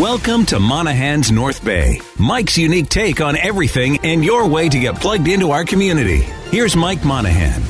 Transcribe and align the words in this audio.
Welcome 0.00 0.46
to 0.46 0.58
Monahan's 0.58 1.30
North 1.30 1.62
Bay, 1.62 2.00
Mike's 2.16 2.56
unique 2.56 2.88
take 2.88 3.20
on 3.20 3.36
everything 3.36 3.98
and 4.02 4.24
your 4.24 4.48
way 4.48 4.66
to 4.66 4.80
get 4.80 4.98
plugged 4.98 5.28
into 5.28 5.50
our 5.50 5.62
community. 5.62 6.20
Here's 6.50 6.74
Mike 6.74 7.04
Monahan. 7.04 7.60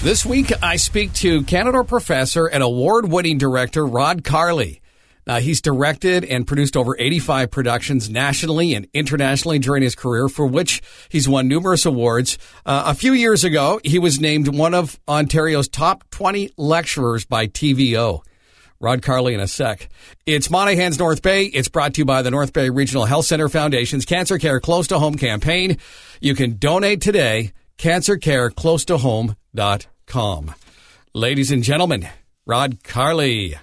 This 0.00 0.24
week, 0.24 0.52
I 0.62 0.76
speak 0.76 1.12
to 1.14 1.42
Canadore 1.42 1.82
professor 1.82 2.46
and 2.46 2.62
award 2.62 3.10
winning 3.10 3.36
director 3.36 3.84
Rod 3.84 4.22
Carley. 4.22 4.80
Now, 5.26 5.40
he's 5.40 5.60
directed 5.60 6.24
and 6.24 6.46
produced 6.46 6.76
over 6.76 6.96
85 6.96 7.50
productions 7.50 8.08
nationally 8.08 8.74
and 8.74 8.86
internationally 8.94 9.58
during 9.58 9.82
his 9.82 9.96
career, 9.96 10.28
for 10.28 10.46
which 10.46 10.82
he's 11.08 11.28
won 11.28 11.48
numerous 11.48 11.84
awards. 11.84 12.38
Uh, 12.64 12.84
a 12.86 12.94
few 12.94 13.12
years 13.12 13.42
ago, 13.42 13.80
he 13.82 13.98
was 13.98 14.20
named 14.20 14.46
one 14.46 14.74
of 14.74 15.00
Ontario's 15.08 15.66
top 15.66 16.08
20 16.10 16.52
lecturers 16.56 17.24
by 17.24 17.48
TVO. 17.48 18.22
Rod 18.82 19.00
Carley 19.00 19.32
in 19.32 19.40
a 19.40 19.46
sec. 19.46 19.88
It's 20.26 20.50
Monahan's 20.50 20.98
North 20.98 21.22
Bay. 21.22 21.44
It's 21.44 21.68
brought 21.68 21.94
to 21.94 22.00
you 22.00 22.04
by 22.04 22.22
the 22.22 22.32
North 22.32 22.52
Bay 22.52 22.68
Regional 22.68 23.04
Health 23.04 23.26
Center 23.26 23.48
Foundation's 23.48 24.04
Cancer 24.04 24.38
Care 24.38 24.58
Close 24.58 24.88
to 24.88 24.98
Home 24.98 25.14
campaign. 25.14 25.78
You 26.20 26.34
can 26.34 26.58
donate 26.58 27.00
today, 27.00 27.52
cancercareclosetohome.com. 27.78 30.54
Ladies 31.14 31.52
and 31.52 31.62
gentlemen, 31.62 32.08
Rod 32.44 32.82
Carley. 32.82 33.54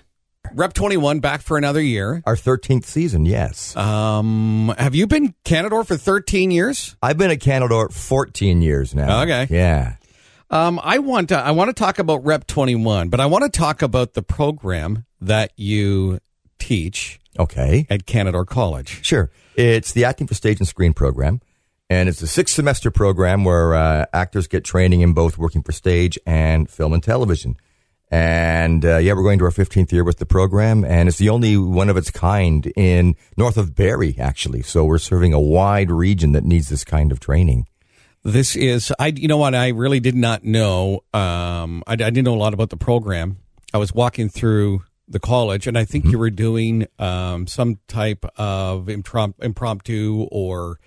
Rep 0.54 0.72
21 0.72 1.20
back 1.20 1.42
for 1.42 1.58
another 1.58 1.82
year. 1.82 2.24
Our 2.26 2.38
13th 2.38 2.86
season, 2.86 3.26
yes. 3.26 3.76
Um, 3.76 4.74
have 4.78 4.96
you 4.96 5.06
been 5.06 5.36
Canadore 5.44 5.84
for 5.84 5.98
13 5.98 6.50
years? 6.50 6.96
I've 7.04 7.18
been 7.18 7.30
at 7.30 7.42
Canadore 7.42 7.90
14 7.90 8.62
years 8.62 8.96
now. 8.96 9.24
Okay. 9.24 9.48
Yeah. 9.50 9.96
Um, 10.52 10.80
I 10.84 11.00
want 11.00 11.30
to, 11.30 11.38
I 11.38 11.52
want 11.52 11.70
to 11.70 11.74
talk 11.74 12.00
about 12.00 12.26
Rep 12.26 12.48
21, 12.48 13.10
but 13.10 13.20
I 13.20 13.28
want 13.28 13.44
to 13.44 13.50
talk 13.50 13.82
about 13.82 14.14
the 14.14 14.24
program 14.24 15.06
that 15.22 15.52
you 15.56 16.20
teach 16.58 17.20
Okay. 17.38 17.86
at 17.90 18.06
Canadore 18.06 18.46
College. 18.46 19.04
Sure. 19.06 19.30
It's 19.56 19.92
the 19.94 20.06
Acting 20.06 20.28
for 20.28 20.34
Stage 20.34 20.60
and 20.60 20.68
Screen 20.68 20.94
program. 20.94 21.42
And 21.90 22.08
it's 22.10 22.22
a 22.22 22.28
six 22.28 22.52
semester 22.52 22.92
program 22.92 23.44
where 23.44 23.74
uh, 23.76 24.06
actors 24.14 24.48
get 24.48 24.64
training 24.64 25.02
in 25.02 25.14
both 25.14 25.38
working 25.38 25.64
for 25.64 25.72
stage 25.72 26.20
and 26.26 26.70
film 26.70 26.94
and 26.94 27.02
television. 27.04 27.56
And 28.12 28.84
uh, 28.86 28.98
yeah, 28.98 29.14
we're 29.14 29.24
going 29.24 29.40
to 29.40 29.46
our 29.46 29.52
15th 29.52 29.92
year 29.92 30.04
with 30.04 30.18
the 30.18 30.26
program, 30.26 30.84
and 30.84 31.08
it's 31.08 31.20
the 31.20 31.30
only 31.30 31.58
one 31.58 31.90
of 31.90 31.98
its 31.98 32.10
kind 32.10 32.72
in 32.76 33.16
north 33.38 33.56
of 33.58 33.76
Barrie, 33.76 34.16
actually. 34.20 34.64
So 34.64 34.84
we're 34.84 34.98
serving 34.98 35.32
a 35.34 35.40
wide 35.40 35.92
region 35.92 36.32
that 36.32 36.44
needs 36.44 36.70
this 36.70 36.84
kind 36.84 37.12
of 37.12 37.20
training. 37.20 37.68
This 38.24 38.56
is, 38.56 38.92
I, 39.00 39.08
you 39.08 39.28
know 39.28 39.38
what, 39.38 39.56
I 39.56 39.70
really 39.70 40.00
did 40.00 40.16
not 40.16 40.44
know, 40.44 41.02
um, 41.14 41.84
I, 41.88 41.94
I 41.94 41.96
didn't 41.96 42.26
know 42.26 42.36
a 42.36 42.38
lot 42.38 42.54
about 42.54 42.70
the 42.70 42.78
program. 42.78 43.38
I 43.74 43.78
was 43.78 43.94
walking 43.94 44.28
through 44.30 44.84
the 45.08 45.20
college 45.20 45.68
and 45.68 45.78
I 45.78 45.86
think 45.86 46.04
Mm-hmm. 46.04 46.12
you 46.12 46.20
were 46.20 46.30
doing, 46.30 46.88
um, 47.00 47.48
some 47.48 47.80
type 47.88 48.26
of 48.36 48.88
improm- 48.88 49.36
impromptu 49.42 50.28
or 50.32 50.80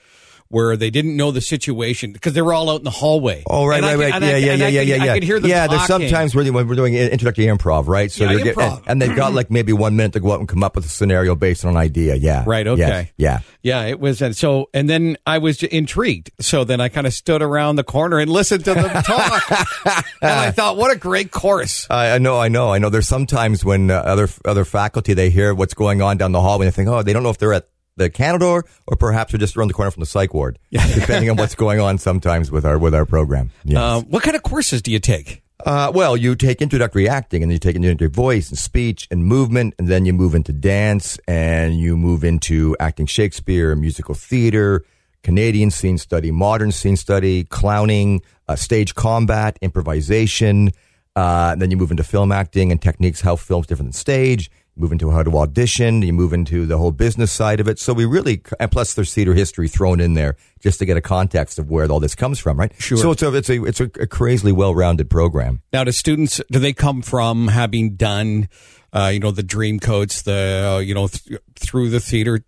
where 0.52 0.76
they 0.76 0.90
didn't 0.90 1.16
know 1.16 1.30
the 1.30 1.40
situation 1.40 2.12
because 2.12 2.34
they 2.34 2.42
were 2.42 2.52
all 2.54 2.70
out 2.70 2.76
in 2.78 2.84
the 2.84 2.90
hallway. 2.90 3.42
Oh, 3.46 3.64
right, 3.66 3.78
And 3.82 3.86
right, 3.86 3.92
could- 3.96 4.00
right. 4.04 4.14
and 4.14 4.24
I- 4.24 4.28
Yeah, 4.28 4.36
yeah, 4.36 4.46
yeah, 4.54 4.54
yeah, 4.54 4.80
could- 4.82 4.88
yeah, 4.88 4.94
yeah. 5.04 5.10
I 5.12 5.14
could 5.16 5.22
hear 5.24 5.40
them 5.40 5.50
Yeah, 5.50 5.66
there's 5.66 5.80
talking. 5.86 6.08
sometimes 6.08 6.34
when, 6.34 6.52
when 6.52 6.68
we're 6.68 6.74
doing 6.76 6.94
introductory 6.94 7.46
improv, 7.46 7.88
right? 7.88 8.12
So 8.12 8.24
Yeah, 8.24 8.52
improv. 8.52 8.76
and, 8.78 8.82
and 8.88 9.02
they've 9.02 9.16
got 9.16 9.32
like 9.32 9.50
maybe 9.50 9.72
one 9.72 9.96
minute 9.96 10.12
to 10.12 10.20
go 10.20 10.32
out 10.32 10.38
and 10.40 10.48
come 10.48 10.62
up 10.62 10.76
with 10.76 10.84
a 10.84 10.88
scenario 10.88 11.34
based 11.34 11.64
on 11.64 11.70
an 11.72 11.76
idea. 11.78 12.14
Yeah. 12.16 12.44
Right, 12.46 12.66
Yes, 12.66 12.74
okay. 12.78 13.10
Yeah. 13.16 13.38
Yeah, 13.62 13.82
it 13.86 13.98
was. 13.98 14.20
And 14.22 14.36
so, 14.36 14.68
and 14.74 14.88
then 14.90 15.16
I 15.26 15.38
was 15.38 15.62
intrigued. 15.62 16.30
So 16.40 16.64
then 16.64 16.80
I 16.80 16.88
kind 16.88 17.06
of 17.06 17.14
stood 17.14 17.42
around 17.42 17.76
the 17.76 17.84
corner 17.84 18.18
and 18.18 18.30
listened 18.30 18.64
to 18.66 18.74
them 18.74 19.02
talk. 19.02 19.50
and 20.20 20.30
I 20.30 20.50
thought, 20.50 20.76
what 20.76 20.90
a 20.92 20.96
great 20.98 21.30
course. 21.30 21.86
I, 21.88 22.12
I 22.14 22.18
know, 22.18 22.38
I 22.38 22.48
know, 22.48 22.72
I 22.72 22.78
know. 22.78 22.90
There's 22.90 23.08
sometimes 23.08 23.64
when 23.64 23.90
uh, 23.90 23.94
other 23.94 24.28
other 24.44 24.64
faculty 24.64 25.14
they 25.14 25.30
hear 25.30 25.54
what's 25.54 25.74
going 25.74 26.02
on 26.02 26.18
down 26.18 26.32
the 26.32 26.40
hallway 26.40 26.66
and 26.66 26.72
they 26.72 26.76
think, 26.76 26.88
oh, 26.88 27.02
they 27.02 27.12
don't 27.12 27.22
know 27.22 27.30
if 27.30 27.38
they're 27.38 27.54
at 27.54 27.68
the 27.96 28.10
Canadore 28.10 28.64
or 28.86 28.96
perhaps 28.96 29.32
they're 29.32 29.38
just 29.38 29.56
around 29.56 29.68
the 29.68 29.74
corner 29.74 29.90
from 29.90 30.00
the 30.00 30.06
psych 30.06 30.34
ward, 30.34 30.58
depending 30.70 31.30
on 31.30 31.36
what's 31.36 31.54
going 31.54 31.80
on 31.80 31.98
sometimes 31.98 32.50
with 32.50 32.64
our 32.64 32.78
with 32.78 32.94
our 32.94 33.06
program. 33.06 33.50
Yes. 33.64 33.78
Uh, 33.78 34.00
what 34.02 34.22
kind 34.22 34.36
of 34.36 34.42
courses 34.42 34.82
do 34.82 34.90
you 34.90 34.98
take? 34.98 35.42
Uh, 35.64 35.92
well, 35.94 36.16
you 36.16 36.34
take 36.34 36.60
introductory 36.60 37.08
acting 37.08 37.42
and 37.42 37.52
you 37.52 37.58
take 37.58 37.76
introductory 37.76 38.08
voice 38.08 38.48
and 38.48 38.58
speech 38.58 39.06
and 39.10 39.24
movement, 39.24 39.74
and 39.78 39.86
then 39.86 40.04
you 40.04 40.12
move 40.12 40.34
into 40.34 40.52
dance 40.52 41.18
and 41.28 41.78
you 41.78 41.96
move 41.96 42.24
into 42.24 42.76
acting 42.80 43.06
Shakespeare, 43.06 43.76
musical 43.76 44.14
theater, 44.14 44.84
Canadian 45.22 45.70
scene 45.70 45.98
study, 45.98 46.32
modern 46.32 46.72
scene 46.72 46.96
study, 46.96 47.44
clowning, 47.44 48.22
uh, 48.48 48.56
stage 48.56 48.94
combat, 48.94 49.56
improvisation. 49.62 50.70
Uh, 51.14 51.50
and 51.52 51.62
then 51.62 51.70
you 51.70 51.76
move 51.76 51.90
into 51.90 52.02
film 52.02 52.32
acting 52.32 52.72
and 52.72 52.80
techniques, 52.80 53.20
how 53.20 53.36
film's 53.36 53.66
different 53.66 53.92
than 53.92 53.98
stage. 53.98 54.50
Move 54.74 54.92
into 54.92 55.10
how 55.10 55.22
to 55.22 55.36
audition. 55.36 56.00
You 56.00 56.14
move 56.14 56.32
into 56.32 56.64
the 56.64 56.78
whole 56.78 56.92
business 56.92 57.30
side 57.30 57.60
of 57.60 57.68
it. 57.68 57.78
So 57.78 57.92
we 57.92 58.06
really, 58.06 58.42
and 58.58 58.70
plus 58.70 58.94
there's 58.94 59.12
theater 59.12 59.34
history 59.34 59.68
thrown 59.68 60.00
in 60.00 60.14
there 60.14 60.36
just 60.60 60.78
to 60.78 60.86
get 60.86 60.96
a 60.96 61.02
context 61.02 61.58
of 61.58 61.70
where 61.70 61.90
all 61.90 62.00
this 62.00 62.14
comes 62.14 62.38
from, 62.38 62.58
right? 62.58 62.72
Sure. 62.78 62.96
So 62.96 63.10
it's 63.10 63.22
a, 63.22 63.34
it's 63.34 63.50
a, 63.50 63.64
it's 63.64 63.80
a, 63.80 63.90
a 64.00 64.06
crazily 64.06 64.52
well-rounded 64.52 65.10
program. 65.10 65.60
Now, 65.74 65.84
do 65.84 65.92
students 65.92 66.40
do 66.50 66.58
they 66.58 66.72
come 66.72 67.02
from 67.02 67.48
having 67.48 67.96
done, 67.96 68.48
uh, 68.94 69.10
you 69.12 69.20
know, 69.20 69.30
the 69.30 69.42
dream 69.42 69.78
coats, 69.78 70.22
the 70.22 70.76
uh, 70.76 70.78
you 70.78 70.94
know, 70.94 71.08
th- 71.08 71.38
through 71.56 71.90
the 71.90 72.00
theater 72.00 72.42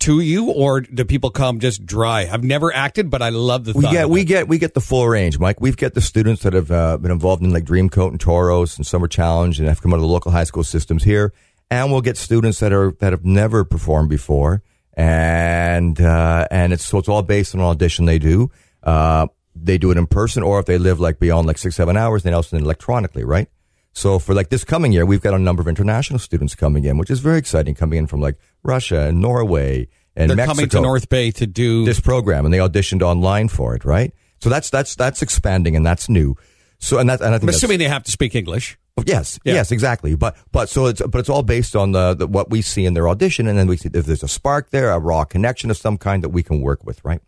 to 0.00 0.20
you, 0.20 0.50
or 0.50 0.80
do 0.80 1.04
people 1.04 1.30
come 1.30 1.60
just 1.60 1.84
dry? 1.84 2.28
I've 2.30 2.42
never 2.44 2.72
acted, 2.72 3.10
but 3.10 3.20
I 3.20 3.28
love 3.28 3.64
the 3.66 3.72
We 3.74 3.82
get 3.82 4.08
we 4.10 4.24
get 4.24 4.48
we 4.48 4.58
get 4.58 4.74
the 4.74 4.80
full 4.80 5.06
range, 5.06 5.38
Mike. 5.38 5.60
We've 5.60 5.76
got 5.76 5.94
the 5.94 6.00
students 6.00 6.42
that 6.42 6.52
have 6.52 6.70
uh, 6.70 6.96
been 6.98 7.10
involved 7.10 7.42
in 7.42 7.52
like 7.52 7.64
Dreamcoat 7.64 8.08
and 8.08 8.20
Toros 8.20 8.76
and 8.76 8.86
Summer 8.86 9.08
Challenge 9.08 9.58
and 9.58 9.68
have 9.68 9.82
come 9.82 9.92
out 9.92 9.96
of 9.96 10.02
the 10.02 10.08
local 10.08 10.32
high 10.32 10.44
school 10.44 10.64
systems 10.64 11.04
here, 11.04 11.34
and 11.70 11.92
we'll 11.92 12.00
get 12.00 12.16
students 12.16 12.60
that 12.60 12.72
are 12.72 12.92
that 13.00 13.12
have 13.12 13.24
never 13.24 13.64
performed 13.64 14.10
before, 14.10 14.62
and 14.94 16.00
uh, 16.00 16.46
and 16.50 16.72
it's 16.72 16.84
so 16.84 16.98
it's 16.98 17.08
all 17.08 17.22
based 17.22 17.54
on 17.54 17.60
an 17.60 17.66
audition 17.66 18.04
they 18.04 18.18
do. 18.18 18.50
Uh, 18.82 19.26
they 19.54 19.78
do 19.78 19.90
it 19.90 19.96
in 19.98 20.06
person, 20.06 20.42
or 20.42 20.58
if 20.58 20.66
they 20.66 20.78
live 20.78 21.00
like 21.00 21.18
beyond 21.18 21.46
like 21.46 21.58
six 21.58 21.76
seven 21.76 21.96
hours, 21.96 22.22
then 22.22 22.34
also 22.34 22.56
electronically, 22.56 23.24
right? 23.24 23.48
So 23.92 24.18
for 24.18 24.34
like 24.34 24.50
this 24.50 24.64
coming 24.64 24.92
year, 24.92 25.04
we've 25.04 25.20
got 25.20 25.34
a 25.34 25.38
number 25.38 25.60
of 25.60 25.68
international 25.68 26.18
students 26.18 26.54
coming 26.54 26.84
in, 26.84 26.96
which 26.96 27.10
is 27.10 27.20
very 27.20 27.38
exciting. 27.38 27.74
Coming 27.74 27.98
in 27.98 28.06
from 28.06 28.20
like 28.20 28.36
Russia 28.62 29.08
and 29.08 29.20
Norway 29.20 29.88
and 30.16 30.30
They're 30.30 30.36
Mexico 30.36 30.54
coming 30.54 30.68
to 30.70 30.80
North 30.80 31.08
Bay 31.08 31.30
to 31.32 31.46
do 31.46 31.84
this 31.84 32.00
program 32.00 32.44
and 32.44 32.52
they 32.52 32.58
auditioned 32.58 33.02
online 33.02 33.48
for 33.48 33.74
it, 33.74 33.84
right? 33.84 34.12
So 34.40 34.48
that's 34.48 34.70
that's 34.70 34.94
that's 34.94 35.22
expanding 35.22 35.76
and 35.76 35.84
that's 35.84 36.08
new. 36.08 36.36
So 36.78 36.98
and 36.98 37.10
that 37.10 37.20
and 37.20 37.34
I 37.34 37.38
think 37.38 37.50
I'm 37.50 37.54
assuming 37.54 37.78
they 37.78 37.88
have 37.88 38.04
to 38.04 38.10
speak 38.10 38.34
English. 38.34 38.78
Yes, 39.06 39.38
Yeah. 39.44 39.54
yes, 39.54 39.70
exactly. 39.72 40.14
But 40.14 40.36
but 40.52 40.68
so 40.68 40.86
it's 40.86 41.00
but 41.02 41.18
it's 41.18 41.28
all 41.28 41.42
based 41.42 41.74
on 41.76 41.92
the, 41.92 42.14
the 42.14 42.26
what 42.26 42.50
we 42.50 42.62
see 42.62 42.84
in 42.86 42.94
their 42.94 43.08
audition, 43.08 43.46
and 43.46 43.58
then 43.58 43.66
we 43.66 43.76
see 43.76 43.90
if 43.92 44.06
there's 44.06 44.22
a 44.22 44.28
spark 44.28 44.70
there, 44.70 44.90
a 44.90 44.98
raw 44.98 45.24
connection 45.24 45.70
of 45.70 45.76
some 45.76 45.96
kind 45.98 46.22
that 46.24 46.30
we 46.30 46.42
can 46.42 46.60
work 46.60 46.84
with, 46.84 47.04
right? 47.04 47.20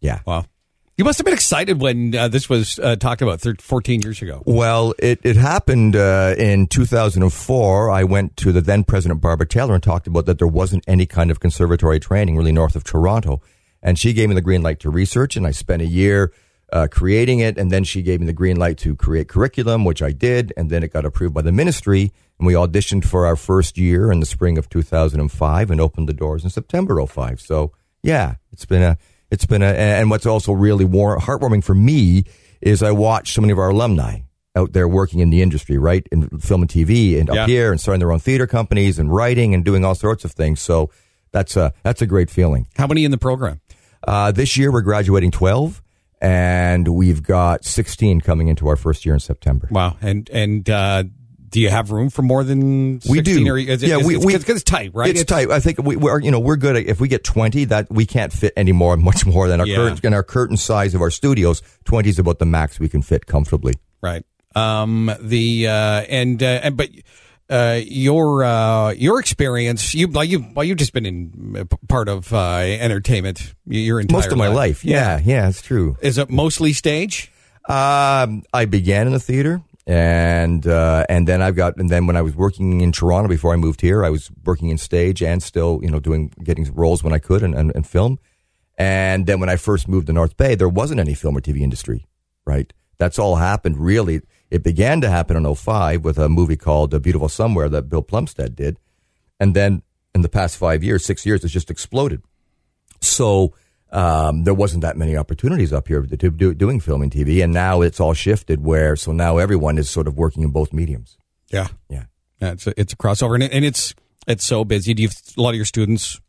Yeah. 0.00 0.20
Wow. 0.26 0.46
You 0.96 1.04
must 1.04 1.16
have 1.18 1.24
been 1.24 1.32
excited 1.34 1.80
when 1.80 2.14
uh, 2.14 2.28
this 2.28 2.50
was 2.50 2.78
uh, 2.78 2.94
talked 2.96 3.22
about 3.22 3.40
thir- 3.40 3.54
14 3.58 4.02
years 4.02 4.20
ago. 4.20 4.42
Well, 4.44 4.92
it, 4.98 5.18
it 5.22 5.36
happened 5.36 5.96
uh, 5.96 6.34
in 6.36 6.66
2004. 6.66 7.90
I 7.90 8.04
went 8.04 8.36
to 8.38 8.52
the 8.52 8.60
then 8.60 8.84
President 8.84 9.20
Barbara 9.22 9.46
Taylor 9.46 9.72
and 9.74 9.82
talked 9.82 10.06
about 10.06 10.26
that 10.26 10.38
there 10.38 10.46
wasn't 10.46 10.84
any 10.86 11.06
kind 11.06 11.30
of 11.30 11.40
conservatory 11.40 12.00
training 12.00 12.36
really 12.36 12.52
north 12.52 12.76
of 12.76 12.84
Toronto. 12.84 13.40
And 13.82 13.98
she 13.98 14.12
gave 14.12 14.28
me 14.28 14.34
the 14.34 14.42
green 14.42 14.62
light 14.62 14.78
to 14.80 14.90
research, 14.90 15.36
and 15.36 15.46
I 15.46 15.52
spent 15.52 15.80
a 15.80 15.86
year 15.86 16.32
uh, 16.72 16.86
creating 16.90 17.38
it. 17.40 17.58
And 17.58 17.70
then 17.70 17.84
she 17.84 18.02
gave 18.02 18.20
me 18.20 18.26
the 18.26 18.32
green 18.32 18.56
light 18.56 18.78
to 18.78 18.94
create 18.96 19.28
curriculum, 19.28 19.84
which 19.84 20.02
I 20.02 20.12
did. 20.12 20.52
And 20.56 20.70
then 20.70 20.82
it 20.82 20.92
got 20.92 21.04
approved 21.04 21.34
by 21.34 21.42
the 21.42 21.52
ministry, 21.52 22.12
and 22.38 22.46
we 22.46 22.54
auditioned 22.54 23.04
for 23.04 23.26
our 23.26 23.36
first 23.36 23.76
year 23.78 24.10
in 24.12 24.20
the 24.20 24.26
spring 24.26 24.56
of 24.58 24.68
2005 24.68 25.70
and 25.70 25.80
opened 25.80 26.08
the 26.08 26.12
doors 26.14 26.44
in 26.44 26.50
September 26.50 27.04
05. 27.04 27.40
So, 27.40 27.72
yeah, 28.02 28.36
it's 28.52 28.64
been 28.66 28.82
a 28.82 28.96
it's 29.30 29.46
been 29.46 29.62
a, 29.62 29.66
and 29.66 30.10
what's 30.10 30.26
also 30.26 30.52
really 30.52 30.84
war- 30.84 31.18
heartwarming 31.18 31.62
for 31.62 31.74
me 31.74 32.24
is 32.60 32.82
I 32.82 32.90
watch 32.90 33.32
so 33.32 33.40
many 33.40 33.52
of 33.52 33.58
our 33.58 33.68
alumni 33.70 34.20
out 34.56 34.72
there 34.72 34.88
working 34.88 35.20
in 35.20 35.30
the 35.30 35.40
industry, 35.42 35.78
right? 35.78 36.04
In 36.10 36.28
film 36.40 36.62
and 36.62 36.70
TV 36.70 37.16
and 37.20 37.28
Yeah. 37.32 37.42
up 37.44 37.48
here 37.48 37.70
and 37.70 37.80
starting 37.80 38.00
their 38.00 38.10
own 38.10 38.18
theater 38.18 38.48
companies 38.48 38.98
and 38.98 39.12
writing 39.14 39.54
and 39.54 39.64
doing 39.64 39.84
all 39.84 39.94
sorts 39.94 40.24
of 40.24 40.32
things. 40.32 40.60
So 40.60 40.90
that's 41.30 41.56
a, 41.56 41.72
that's 41.84 42.02
a 42.02 42.06
great 42.06 42.28
feeling. 42.28 42.66
How 42.76 42.88
many 42.88 43.04
in 43.04 43.12
the 43.12 43.18
program? 43.18 43.60
Uh, 44.06 44.32
this 44.32 44.56
year 44.56 44.72
we're 44.72 44.80
graduating 44.80 45.30
12 45.30 45.80
and 46.20 46.86
we've 46.88 47.22
got 47.22 47.64
16 47.64 48.20
coming 48.20 48.48
into 48.48 48.68
our 48.68 48.76
first 48.76 49.04
year 49.04 49.14
in 49.14 49.20
September. 49.20 49.68
Wow. 49.70 49.96
And 50.00 50.28
and 50.30 50.68
uh, 50.68 51.04
do 51.48 51.60
you 51.60 51.68
have 51.70 51.90
room 51.90 52.10
for 52.10 52.22
more 52.22 52.44
than 52.44 53.00
16? 53.00 53.12
We 53.12 53.22
do. 53.22 53.50
Or 53.52 53.58
is 53.58 53.82
it, 53.82 53.88
Yeah, 53.88 53.98
is 53.98 54.06
we- 54.06 54.16
it's, 54.16 54.24
we- 54.24 54.36
because 54.36 54.56
it's 54.56 54.64
tight, 54.70 54.92
right? 54.94 55.10
It's, 55.10 55.24
tight. 55.24 55.50
I 55.50 55.58
think 55.60 55.78
we, 55.82 55.96
we're 55.96 56.20
you 56.20 56.30
know 56.30 56.38
we're 56.40 56.56
good 56.56 56.76
at 56.76 56.86
if 56.86 57.00
we 57.00 57.08
get 57.08 57.24
twenty 57.24 57.64
that 57.66 57.90
we 57.90 58.06
can't 58.06 58.32
fit 58.32 58.52
any 58.56 58.72
more 58.72 58.96
much 59.08 59.24
more 59.26 59.48
than 59.48 59.60
our 59.60 59.66
Yeah. 59.66 59.76
current 59.76 60.00
and 60.04 60.14
our 60.14 60.22
curtain 60.22 60.56
size 60.56 60.94
of 60.94 61.00
our 61.00 61.10
studios. 61.10 61.62
Twenty 61.84 62.10
is 62.10 62.18
about 62.18 62.38
the 62.38 62.46
max 62.46 62.78
we 62.78 62.88
can 62.88 63.02
fit 63.02 63.26
comfortably. 63.26 63.74
Right. 64.02 64.24
Um. 64.54 65.10
The 65.20 65.66
uh. 65.68 65.72
And 66.08 66.42
uh. 66.42 66.60
And, 66.62 66.76
but. 66.76 66.90
Uh, 67.50 67.80
your 67.84 68.44
uh, 68.44 68.92
your 68.92 69.18
experience, 69.18 69.92
you 69.92 70.06
like 70.06 70.30
you 70.30 70.46
well, 70.54 70.64
you've 70.64 70.78
just 70.78 70.92
been 70.92 71.04
in 71.04 71.56
uh, 71.58 71.76
part 71.88 72.08
of 72.08 72.32
uh, 72.32 72.58
entertainment 72.58 73.54
your 73.66 73.98
entire 73.98 74.18
Most 74.18 74.30
of 74.30 74.38
my 74.38 74.48
life, 74.48 74.84
yeah, 74.84 75.20
yeah, 75.22 75.48
it's 75.48 75.60
true. 75.60 75.96
Is 76.00 76.16
it 76.16 76.30
mostly 76.30 76.72
stage? 76.72 77.32
Um, 77.68 78.44
I 78.52 78.66
began 78.66 79.08
in 79.08 79.12
the 79.12 79.20
theater 79.20 79.62
and 79.90 80.66
uh, 80.68 81.04
and 81.08 81.26
then 81.26 81.42
I've 81.42 81.56
got 81.56 81.76
and 81.76 81.90
then 81.90 82.06
when 82.06 82.14
I 82.16 82.22
was 82.22 82.36
working 82.36 82.80
in 82.80 82.92
Toronto 82.92 83.28
before 83.28 83.52
I 83.52 83.56
moved 83.56 83.80
here, 83.80 84.04
I 84.04 84.10
was 84.10 84.30
working 84.44 84.68
in 84.68 84.78
stage 84.78 85.20
and 85.20 85.42
still 85.42 85.80
you 85.82 85.90
know 85.90 85.98
doing 85.98 86.32
getting 86.44 86.72
roles 86.72 87.02
when 87.02 87.12
I 87.12 87.18
could 87.18 87.42
and, 87.42 87.54
and, 87.54 87.72
and 87.74 87.84
film. 87.84 88.20
And 88.78 89.26
then 89.26 89.40
when 89.40 89.48
I 89.48 89.56
first 89.56 89.88
moved 89.88 90.06
to 90.06 90.12
North 90.12 90.36
Bay, 90.36 90.54
there 90.54 90.68
wasn't 90.68 91.00
any 91.00 91.14
film 91.14 91.36
or 91.36 91.40
TV 91.40 91.60
industry, 91.60 92.06
right? 92.46 92.72
That's 92.98 93.18
all 93.18 93.36
happened 93.36 93.78
really. 93.78 94.20
It 94.50 94.62
began 94.62 95.00
to 95.00 95.10
happen 95.10 95.36
in 95.36 95.54
05 95.54 96.04
with 96.04 96.18
a 96.18 96.28
movie 96.28 96.56
called 96.56 96.92
A 96.92 97.00
Beautiful 97.00 97.28
Somewhere 97.28 97.68
that 97.68 97.88
Bill 97.88 98.02
Plumstead 98.02 98.56
did. 98.56 98.78
And 99.38 99.54
then 99.54 99.82
in 100.14 100.22
the 100.22 100.28
past 100.28 100.56
five 100.56 100.82
years, 100.82 101.04
six 101.04 101.24
years, 101.24 101.44
it's 101.44 101.52
just 101.52 101.70
exploded. 101.70 102.22
So 103.00 103.54
um, 103.92 104.44
there 104.44 104.54
wasn't 104.54 104.82
that 104.82 104.96
many 104.96 105.16
opportunities 105.16 105.72
up 105.72 105.88
here 105.88 106.02
to 106.02 106.16
do 106.30 106.54
doing 106.54 106.80
film 106.80 107.02
and 107.02 107.10
TV, 107.10 107.42
and 107.42 107.52
now 107.52 107.80
it's 107.80 108.00
all 108.00 108.14
shifted 108.14 108.64
where 108.64 108.96
so 108.96 109.12
now 109.12 109.38
everyone 109.38 109.78
is 109.78 109.90
sort 109.90 110.06
of 110.06 110.16
working 110.16 110.42
in 110.42 110.50
both 110.50 110.72
mediums. 110.72 111.18
Yeah, 111.48 111.68
yeah, 111.88 112.04
yeah 112.40 112.52
it's 112.52 112.66
a, 112.66 112.80
it's 112.80 112.92
a 112.92 112.96
crossover, 112.96 113.34
and, 113.34 113.42
it, 113.42 113.52
and 113.52 113.64
it's 113.64 113.94
it's 114.28 114.44
so 114.44 114.64
busy. 114.64 114.94
Do 114.94 115.02
you 115.02 115.08
a 115.36 115.40
lot 115.40 115.50
of 115.50 115.56
your 115.56 115.64
students? 115.64 116.20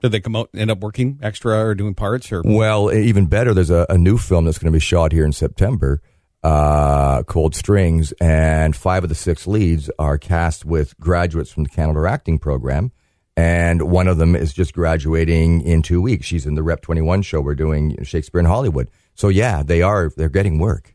Did 0.00 0.12
they 0.12 0.20
come 0.20 0.36
out 0.36 0.50
and 0.52 0.60
end 0.60 0.70
up 0.70 0.80
working 0.80 1.18
extra 1.22 1.58
or 1.58 1.74
doing 1.74 1.94
parts? 1.94 2.30
Or 2.30 2.42
well, 2.44 2.92
even 2.92 3.26
better, 3.26 3.54
there's 3.54 3.70
a, 3.70 3.86
a 3.88 3.98
new 3.98 4.18
film 4.18 4.44
that's 4.44 4.58
going 4.58 4.70
to 4.70 4.76
be 4.76 4.80
shot 4.80 5.12
here 5.12 5.24
in 5.24 5.32
September 5.32 6.00
uh, 6.44 7.24
Cold 7.24 7.56
Strings, 7.56 8.12
and 8.20 8.76
five 8.76 9.02
of 9.02 9.08
the 9.08 9.16
six 9.16 9.46
leads 9.48 9.90
are 9.98 10.18
cast 10.18 10.64
with 10.64 10.96
graduates 11.00 11.50
from 11.50 11.64
the 11.64 11.70
Canadore 11.70 12.06
Acting 12.06 12.38
Program 12.38 12.92
and 13.36 13.90
one 13.90 14.06
of 14.06 14.18
them 14.18 14.36
is 14.36 14.52
just 14.52 14.74
graduating 14.74 15.60
in 15.62 15.82
two 15.82 16.00
weeks. 16.00 16.26
She's 16.26 16.46
in 16.46 16.54
the 16.54 16.62
Rep 16.62 16.82
21 16.82 17.22
show. 17.22 17.40
We're 17.40 17.54
doing 17.54 17.96
Shakespeare 18.04 18.38
in 18.38 18.46
Hollywood. 18.46 18.88
So 19.14 19.28
yeah, 19.28 19.62
they 19.62 19.82
are, 19.82 20.10
they're 20.16 20.28
getting 20.28 20.58
work. 20.58 20.94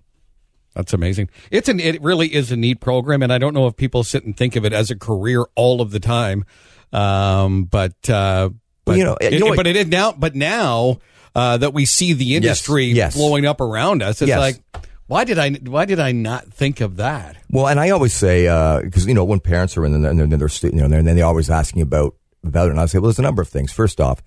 That's 0.74 0.94
amazing. 0.94 1.30
It's 1.52 1.68
an, 1.68 1.80
it 1.80 2.02
really 2.02 2.34
is 2.34 2.52
a 2.52 2.56
neat 2.56 2.80
program. 2.80 3.24
And 3.24 3.34
I 3.34 3.40
don't 3.40 3.54
know 3.54 3.68
if 3.68 3.76
people 3.76 4.04
sit 4.04 4.24
and 4.24 4.38
think 4.38 4.56
of 4.56 4.64
it 4.64 4.72
as 4.72 4.90
a 4.90 4.96
career 4.96 5.46
all 5.56 5.82
of 5.82 5.92
the 5.92 6.00
time. 6.00 6.46
Um, 6.94 7.66
but, 7.66 8.10
uh, 8.10 8.52
but, 8.86 8.98
you 8.98 9.04
know, 9.04 9.18
you 9.22 9.40
know 9.40 9.54
it, 9.54 9.58
but 9.58 9.68
it 9.68 9.76
is 9.76 9.88
now, 9.88 10.14
but 10.14 10.36
now, 10.36 11.00
uh, 11.36 11.58
that 11.58 11.74
we 11.74 11.86
see 11.86 12.14
the 12.14 12.36
industry 12.36 12.86
yes, 12.86 12.96
yes. 12.96 13.16
blowing 13.16 13.46
up 13.46 13.62
around 13.62 14.02
us, 14.02 14.22
it's 14.22 14.30
yes. 14.30 14.40
like, 14.40 14.84
why 15.10 15.24
did 15.24 15.40
I? 15.40 15.50
Why 15.52 15.86
did 15.86 16.00
I 16.00 16.12
not 16.12 16.54
think 16.54 16.82
of 16.82 16.98
that? 16.98 17.36
Well, 17.50 17.68
and 17.68 17.80
I 17.80 17.90
always 17.90 18.14
say 18.14 18.44
because 18.84 19.06
uh, 19.06 19.08
you 19.08 19.16
know 19.16 19.26
when 19.26 19.40
parents 19.40 19.76
are 19.76 19.84
in 19.84 19.94
and 19.96 20.06
they're, 20.06 20.28
they're, 20.28 20.38
they're 20.38 20.72
you 20.72 20.78
know 20.78 20.98
and 20.98 21.08
then 21.08 21.16
they're 21.16 21.26
always 21.26 21.50
asking 21.50 21.82
about 21.82 22.16
about 22.44 22.68
it. 22.68 22.72
And 22.72 22.80
I 22.80 22.86
say, 22.86 23.00
well, 23.00 23.08
there's 23.08 23.18
a 23.18 23.24
number 23.24 23.42
of 23.42 23.50
things. 23.50 23.72
First 23.72 24.00
off, 24.00 24.22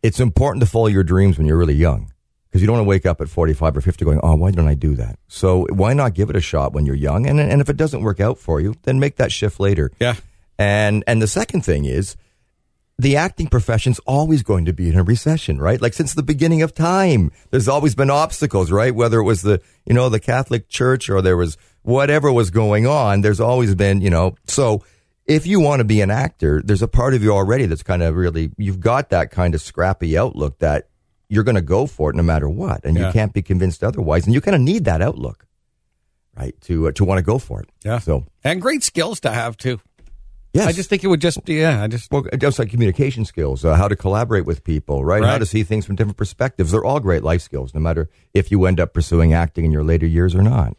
it's 0.00 0.20
important 0.20 0.62
to 0.62 0.70
follow 0.70 0.86
your 0.86 1.02
dreams 1.02 1.36
when 1.36 1.48
you're 1.48 1.56
really 1.56 1.74
young 1.74 2.12
because 2.48 2.60
you 2.60 2.68
don't 2.68 2.76
want 2.76 2.84
to 2.84 2.88
wake 2.88 3.06
up 3.06 3.20
at 3.20 3.28
45 3.28 3.78
or 3.78 3.80
50 3.80 4.04
going, 4.04 4.20
oh, 4.22 4.36
why 4.36 4.52
didn't 4.52 4.68
I 4.68 4.74
do 4.74 4.94
that? 4.94 5.18
So 5.26 5.66
why 5.70 5.94
not 5.94 6.14
give 6.14 6.30
it 6.30 6.36
a 6.36 6.40
shot 6.40 6.72
when 6.72 6.86
you're 6.86 6.94
young? 6.94 7.26
And, 7.26 7.40
and 7.40 7.60
if 7.60 7.68
it 7.68 7.76
doesn't 7.76 8.02
work 8.02 8.20
out 8.20 8.38
for 8.38 8.60
you, 8.60 8.76
then 8.82 9.00
make 9.00 9.16
that 9.16 9.32
shift 9.32 9.58
later. 9.58 9.90
Yeah. 9.98 10.14
And, 10.58 11.02
and 11.08 11.20
the 11.20 11.26
second 11.26 11.64
thing 11.64 11.86
is 11.86 12.14
the 12.98 13.16
acting 13.16 13.48
profession's 13.48 13.98
always 14.00 14.42
going 14.42 14.64
to 14.66 14.72
be 14.72 14.88
in 14.88 14.96
a 14.96 15.02
recession, 15.02 15.58
right? 15.58 15.80
Like 15.80 15.94
since 15.94 16.14
the 16.14 16.22
beginning 16.22 16.62
of 16.62 16.74
time, 16.74 17.30
there's 17.50 17.68
always 17.68 17.94
been 17.94 18.10
obstacles, 18.10 18.70
right? 18.70 18.94
Whether 18.94 19.18
it 19.18 19.24
was 19.24 19.42
the, 19.42 19.60
you 19.86 19.94
know, 19.94 20.08
the 20.08 20.20
Catholic 20.20 20.68
church 20.68 21.10
or 21.10 21.22
there 21.22 21.36
was 21.36 21.56
whatever 21.82 22.32
was 22.32 22.50
going 22.50 22.86
on, 22.86 23.22
there's 23.22 23.40
always 23.40 23.74
been, 23.74 24.00
you 24.00 24.10
know, 24.10 24.36
so 24.46 24.84
if 25.26 25.46
you 25.46 25.60
want 25.60 25.80
to 25.80 25.84
be 25.84 26.00
an 26.00 26.10
actor, 26.10 26.62
there's 26.64 26.82
a 26.82 26.88
part 26.88 27.14
of 27.14 27.22
you 27.22 27.32
already 27.32 27.66
that's 27.66 27.82
kind 27.82 28.02
of 28.02 28.14
really, 28.14 28.50
you've 28.56 28.80
got 28.80 29.10
that 29.10 29.30
kind 29.30 29.54
of 29.54 29.60
scrappy 29.60 30.16
outlook 30.16 30.58
that 30.58 30.88
you're 31.28 31.44
going 31.44 31.54
to 31.54 31.62
go 31.62 31.86
for 31.86 32.10
it 32.10 32.16
no 32.16 32.22
matter 32.22 32.48
what. 32.48 32.84
And 32.84 32.96
yeah. 32.96 33.06
you 33.06 33.12
can't 33.12 33.32
be 33.32 33.42
convinced 33.42 33.82
otherwise. 33.82 34.26
And 34.26 34.34
you 34.34 34.40
kind 34.40 34.54
of 34.54 34.60
need 34.60 34.84
that 34.84 35.00
outlook, 35.00 35.46
right? 36.36 36.60
To, 36.62 36.88
uh, 36.88 36.92
to 36.92 37.04
want 37.04 37.18
to 37.18 37.22
go 37.22 37.38
for 37.38 37.62
it. 37.62 37.70
Yeah. 37.84 38.00
So, 38.00 38.26
and 38.44 38.60
great 38.60 38.82
skills 38.82 39.20
to 39.20 39.30
have 39.30 39.56
too. 39.56 39.80
Yes. 40.52 40.66
I 40.66 40.72
just 40.72 40.90
think 40.90 41.02
it 41.02 41.06
would 41.06 41.20
just, 41.20 41.40
yeah, 41.46 41.82
I 41.82 41.86
just. 41.86 42.12
Well, 42.12 42.24
just 42.38 42.58
like 42.58 42.70
communication 42.70 43.24
skills, 43.24 43.64
uh, 43.64 43.74
how 43.74 43.88
to 43.88 43.96
collaborate 43.96 44.44
with 44.44 44.64
people, 44.64 45.04
right? 45.04 45.22
right? 45.22 45.30
How 45.30 45.38
to 45.38 45.46
see 45.46 45.62
things 45.62 45.86
from 45.86 45.96
different 45.96 46.18
perspectives. 46.18 46.72
They're 46.72 46.84
all 46.84 47.00
great 47.00 47.22
life 47.22 47.40
skills, 47.40 47.74
no 47.74 47.80
matter 47.80 48.10
if 48.34 48.50
you 48.50 48.66
end 48.66 48.78
up 48.78 48.92
pursuing 48.92 49.32
acting 49.32 49.64
in 49.64 49.72
your 49.72 49.84
later 49.84 50.06
years 50.06 50.34
or 50.34 50.42
not. 50.42 50.76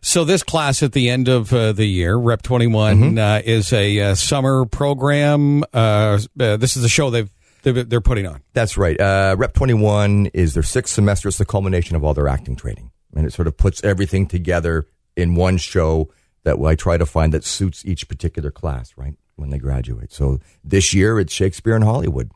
So 0.00 0.24
this 0.24 0.42
class 0.42 0.82
at 0.82 0.92
the 0.92 1.08
end 1.08 1.28
of 1.28 1.52
uh, 1.52 1.72
the 1.72 1.86
year, 1.86 2.16
Rep 2.16 2.42
21, 2.42 2.96
mm-hmm. 2.96 3.18
uh, 3.18 3.40
is 3.44 3.72
a 3.72 4.00
uh, 4.00 4.14
summer 4.14 4.64
program. 4.64 5.62
Uh, 5.72 6.18
uh, 6.38 6.56
this 6.56 6.76
is 6.76 6.84
a 6.84 6.88
show 6.88 7.10
they've 7.10 7.30
they're 7.62 8.00
putting 8.00 8.26
on. 8.26 8.42
That's 8.54 8.76
right. 8.76 9.00
Uh, 9.00 9.36
Rep 9.38 9.52
21 9.52 10.26
is 10.34 10.54
their 10.54 10.64
sixth 10.64 10.94
semester. 10.94 11.28
It's 11.28 11.38
the 11.38 11.44
culmination 11.44 11.94
of 11.94 12.02
all 12.02 12.12
their 12.12 12.26
acting 12.26 12.56
training, 12.56 12.90
and 13.14 13.24
it 13.24 13.32
sort 13.32 13.46
of 13.46 13.56
puts 13.56 13.84
everything 13.84 14.26
together 14.26 14.86
in 15.16 15.36
one 15.36 15.58
show 15.58 16.10
that 16.44 16.58
I 16.60 16.74
try 16.74 16.96
to 16.96 17.06
find 17.06 17.32
that 17.32 17.44
suits 17.44 17.84
each 17.84 18.08
particular 18.08 18.50
class, 18.50 18.92
right, 18.96 19.14
when 19.36 19.50
they 19.50 19.58
graduate. 19.58 20.12
So 20.12 20.40
this 20.64 20.92
year 20.92 21.18
it's 21.20 21.32
Shakespeare 21.32 21.76
in 21.76 21.82
Hollywood. 21.82 22.30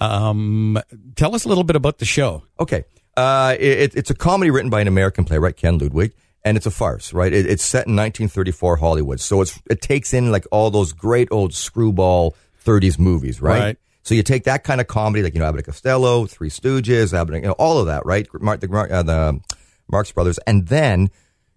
Um, 0.00 0.78
tell 1.14 1.34
us 1.34 1.44
a 1.44 1.48
little 1.48 1.64
bit 1.64 1.76
about 1.76 1.98
the 1.98 2.04
show. 2.04 2.42
Okay. 2.58 2.84
Uh, 3.16 3.54
it, 3.60 3.94
it's 3.94 4.10
a 4.10 4.14
comedy 4.14 4.50
written 4.50 4.70
by 4.70 4.80
an 4.80 4.88
American 4.88 5.24
playwright, 5.24 5.56
Ken 5.56 5.78
Ludwig 5.78 6.12
and 6.44 6.56
it's 6.56 6.66
a 6.66 6.70
farce, 6.70 7.12
right? 7.12 7.32
It, 7.32 7.46
it's 7.46 7.64
set 7.64 7.86
in 7.86 7.96
1934 7.96 8.76
Hollywood, 8.76 9.20
so 9.20 9.40
it's 9.40 9.58
it 9.70 9.80
takes 9.80 10.12
in 10.12 10.30
like 10.30 10.46
all 10.52 10.70
those 10.70 10.92
great 10.92 11.28
old 11.30 11.54
screwball 11.54 12.36
30s 12.64 12.98
movies, 12.98 13.40
right? 13.40 13.60
right. 13.60 13.78
So 14.02 14.14
you 14.14 14.22
take 14.22 14.44
that 14.44 14.64
kind 14.64 14.80
of 14.80 14.86
comedy, 14.86 15.22
like 15.22 15.34
you 15.34 15.40
know 15.40 15.46
Abbott 15.46 15.60
and 15.60 15.66
Costello, 15.66 16.26
Three 16.26 16.50
Stooges, 16.50 17.14
Abbott, 17.14 17.36
you 17.36 17.42
know 17.42 17.52
all 17.52 17.78
of 17.78 17.86
that, 17.86 18.04
right? 18.04 18.28
Mark, 18.34 18.60
the, 18.60 18.70
uh, 18.70 19.02
the 19.02 19.40
Marx 19.88 20.12
Brothers, 20.12 20.38
and 20.46 20.68
then 20.68 21.10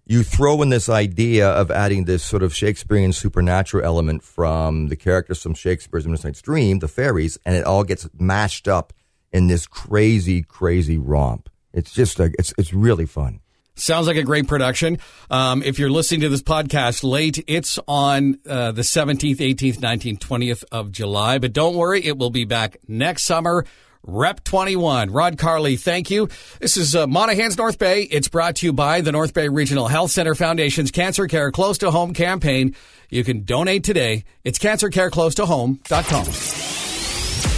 you 0.08 0.22
throw 0.22 0.62
in 0.62 0.70
this 0.70 0.88
idea 0.88 1.48
of 1.48 1.70
adding 1.70 2.06
this 2.06 2.24
sort 2.24 2.42
of 2.42 2.54
Shakespearean 2.54 3.12
supernatural 3.12 3.84
element 3.84 4.24
from 4.24 4.88
the 4.88 4.96
characters 4.96 5.42
from 5.42 5.52
Shakespeare's 5.52 6.08
Midsummer 6.08 6.32
Dream, 6.42 6.78
the 6.78 6.88
fairies, 6.88 7.38
and 7.44 7.54
it 7.54 7.64
all 7.64 7.84
gets 7.84 8.08
mashed 8.18 8.66
up 8.66 8.94
in 9.32 9.48
this 9.48 9.66
crazy, 9.66 10.42
crazy 10.42 10.96
romp. 10.96 11.50
It's 11.74 11.92
just 11.92 12.18
a, 12.18 12.32
it's 12.38 12.54
it's 12.56 12.72
really 12.72 13.04
fun. 13.04 13.40
Sounds 13.74 14.06
like 14.06 14.16
a 14.16 14.24
great 14.24 14.48
production. 14.48 14.98
Um, 15.30 15.62
if 15.62 15.78
you're 15.78 15.90
listening 15.90 16.22
to 16.22 16.30
this 16.30 16.42
podcast 16.42 17.04
late, 17.04 17.44
it's 17.46 17.78
on 17.86 18.40
uh, 18.48 18.72
the 18.72 18.82
17th, 18.82 19.36
18th, 19.36 19.76
19th, 19.76 20.18
20th 20.18 20.64
of 20.72 20.90
July. 20.90 21.38
But 21.38 21.52
don't 21.52 21.76
worry, 21.76 22.04
it 22.04 22.18
will 22.18 22.30
be 22.30 22.44
back 22.44 22.78
next 22.88 23.22
summer. 23.22 23.64
Rep 24.08 24.42
21. 24.42 25.10
Rod 25.10 25.36
Carley, 25.36 25.76
thank 25.76 26.10
you. 26.10 26.30
This 26.60 26.78
is 26.78 26.96
uh, 26.96 27.06
Monahan's 27.06 27.58
North 27.58 27.78
Bay. 27.78 28.02
It's 28.04 28.28
brought 28.28 28.56
to 28.56 28.66
you 28.66 28.72
by 28.72 29.02
the 29.02 29.12
North 29.12 29.34
Bay 29.34 29.48
Regional 29.48 29.86
Health 29.86 30.10
Center 30.10 30.34
Foundation's 30.34 30.90
Cancer 30.90 31.26
Care 31.26 31.52
Close 31.52 31.76
to 31.78 31.90
Home 31.90 32.14
campaign. 32.14 32.74
You 33.10 33.22
can 33.22 33.44
donate 33.44 33.84
today. 33.84 34.24
It's 34.44 34.58
cancercareclosetohome.com. 34.58 36.24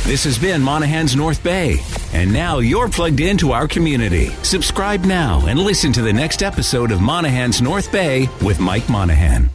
This 0.08 0.24
has 0.24 0.38
been 0.38 0.60
Monahan's 0.60 1.14
North 1.14 1.40
Bay. 1.44 1.76
And 2.12 2.32
now 2.32 2.58
you're 2.58 2.88
plugged 2.88 3.20
into 3.20 3.52
our 3.52 3.68
community. 3.68 4.30
Subscribe 4.42 5.04
now 5.04 5.46
and 5.46 5.56
listen 5.56 5.92
to 5.92 6.02
the 6.02 6.12
next 6.12 6.42
episode 6.42 6.90
of 6.90 7.00
Monahan's 7.00 7.62
North 7.62 7.92
Bay 7.92 8.28
with 8.42 8.58
Mike 8.58 8.88
Monahan. 8.88 9.50